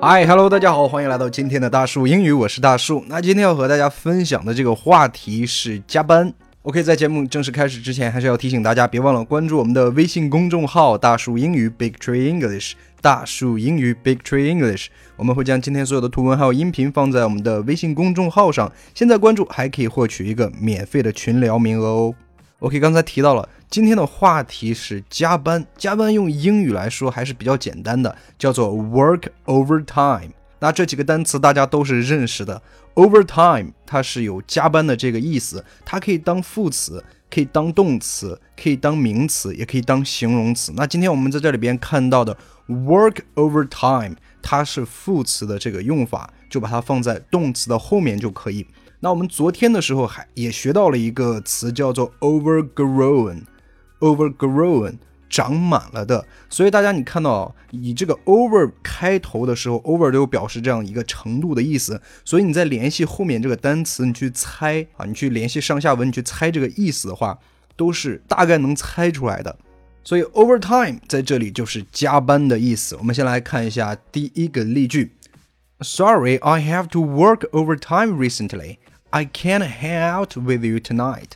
[0.00, 3.02] 嗨，Hello，大家好，欢迎来到今天的大树英语，我是大树。
[3.08, 6.30] 那今天要和大家分享的这个话题是加班。
[6.62, 12.72] OK，在节目正式开始之前，还是要提醒大家，别忘了关注我们的微信公众号“大树英语 ”（Big Tree English）。
[13.00, 18.70] 大树英语 （Big Tree English），我们会将今天所有的图文还有音频放在我们的微信公众号上。
[18.94, 22.14] 现在关注还可以获取一个免费的群聊名额哦。
[22.64, 23.46] OK，刚才提到了。
[23.68, 30.30] 今天的话题是加班，加班用英语来说还是比较简单的，叫做 work overtime。
[30.60, 32.62] 那这几个单词大家都是认识的
[32.94, 40.72] ，overtime 它是有加班的这个意思，它可以当副词，可以当动词，可以当名词，也可以当形容词。
[40.74, 42.34] 那今天我们在这里边看到的
[42.66, 48.66] work overtime，它是副词的这个用法，就把它放在动词的后面就可以。
[49.04, 53.42] 那我们昨天的时候还也学到了一个词，叫做 overgrown。
[54.00, 54.96] Overgrown，
[55.28, 67.38] 长满了的，所以大家你看到以这个 over 开头的时候，over 都表示这样一个程度的意思，所以你在联系后面这个单词，你去猜啊，你去联系上下文，你去猜这个意思的话，
[67.76, 69.54] 都是大概能猜出来的。
[70.02, 72.96] 所以 overtime 在这里就是加班的意思。
[72.96, 75.12] 我们先来看一下第一个例句
[75.80, 78.78] ：Sorry, I have to work overtime recently.
[79.13, 81.31] I can't hang out with you tonight.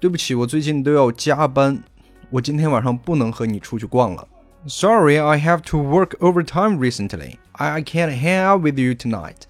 [0.00, 1.82] 对不起，我最近都要加班，
[2.30, 4.28] 我今天晚上不能和你出去逛了。
[4.66, 7.36] Sorry, I have to work overtime recently.
[7.52, 9.42] I can't hang out with you tonight.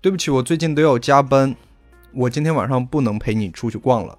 [0.00, 1.56] 对不起，我最近都要加班，
[2.12, 4.18] 我今天晚上不能陪你出去逛了。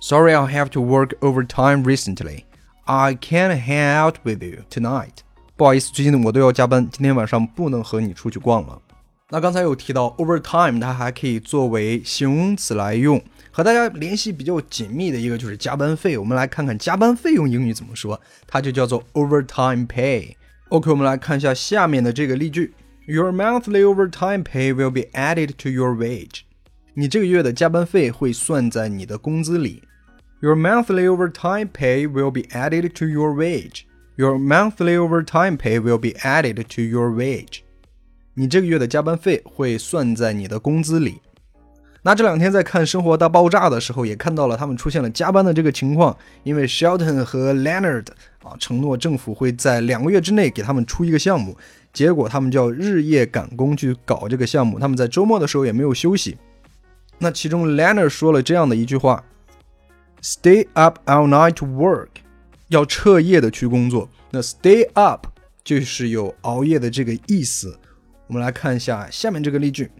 [0.00, 2.44] Sorry, I have to work overtime recently.
[2.84, 5.18] I can't hang out with you tonight.
[5.56, 8.80] 不好意思，最近我都要加班，今天晚上不能和你出去逛了。
[9.30, 13.22] 那刚才有提到 overtime，它还可以作为形容词来用。
[13.52, 22.72] 和大家联系比较紧密的一个就是加班费，我们来看看加班费用英语怎么说，它就叫做 overtime pay。OK，我们来看一下下面的这个例句：
[23.06, 26.42] Your monthly overtime pay will be added to your wage。
[26.94, 29.82] 你这个月的加班费会算在你的工资里。
[30.40, 33.82] Your monthly overtime pay will be added to your wage.
[34.16, 37.62] Your monthly overtime pay will be added to your wage。
[38.37, 41.21] 你这个月的加班费会算在你的工资里。
[42.03, 46.15] 那这两天在看《生活大爆炸》的时候，也看到了他们出现了加班的这个情况。
[46.43, 48.05] 因为 Shelton 和 Leonard
[48.43, 51.57] 啊承诺政府会在两个月之内给他们出一个项目，
[51.93, 54.77] 结果他们就要日夜赶工去搞这个项目。
[54.77, 56.37] 他们在周末的时候也没有休息。
[57.17, 59.23] 那其中 Leonard 说了这样的一句话
[60.21, 62.09] ：“Stay up all night to work，
[62.67, 65.25] 要彻夜的去工作。”那 “stay up”
[65.63, 67.79] 就是有熬夜的这个意思。
[68.26, 69.90] 我们来看一下下面这个例句。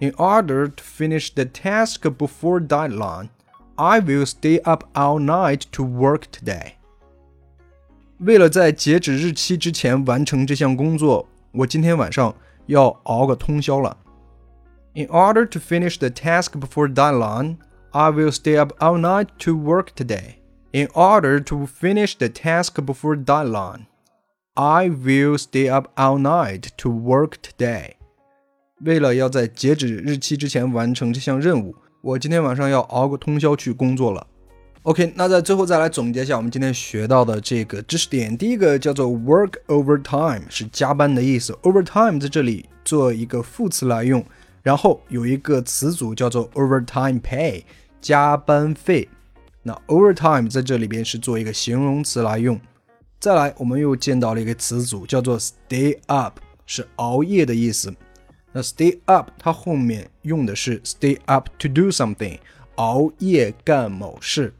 [0.00, 3.28] In order to finish the task before deadline,
[3.76, 6.72] I will stay up all night to work today.
[8.18, 12.34] 为了在截止日期之前完成这项工作，我今天晚上
[12.66, 13.96] 要熬个通宵了。
[14.94, 17.56] In order to finish the task before deadline,
[17.92, 20.34] I will stay up all night to work today.
[20.72, 23.86] In order to finish the task before deadline,
[24.57, 27.95] I will stay up all night to work today.
[28.85, 34.25] 为了要在截止日期之前完成这项任务，我今天晚上要熬个通宵去工作了。
[34.83, 38.37] OK，那在最后再来总结一下我们今天学到的这个知识点。
[38.37, 41.51] 第一个叫做 work overtime，是加班的意思。
[41.63, 44.23] overtime 在这里做一个副词来用，
[44.63, 47.61] 然后有一个词组叫做 overtime pay，
[47.99, 49.09] 加班费。
[49.63, 52.57] 那 overtime 在这里边是做一个形容词来用。
[53.19, 57.93] 再来，我们又见到了一个词组叫做 stay up，是熬夜的意思。
[58.51, 62.37] 那 stay up 它后面用的是 stay up to do something，
[62.75, 64.53] 熬夜干某事。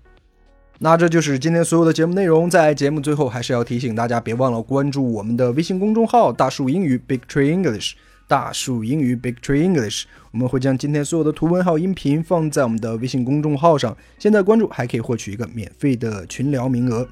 [0.80, 2.50] 那这就是今天所有的节目内容。
[2.50, 7.94] 在节目最后，还是要提醒大家，别忘了关注我们的微信公众号“大树英语 Big Tree English”。
[8.28, 13.96] 大树英语 Big Tree English，我们会将今天所有的图文还有音频放在我们的微信公众号上。
[14.18, 17.08] 现在关注还可以获取一个免费的群聊名额。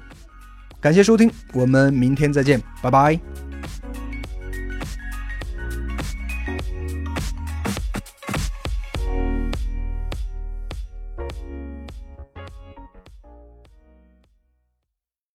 [0.84, 3.18] 感谢收听，我们明天再见，拜拜。